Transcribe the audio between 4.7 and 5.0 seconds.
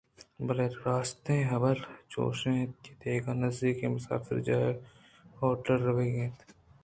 ءِ